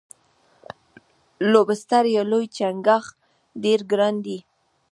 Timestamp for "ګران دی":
3.91-4.37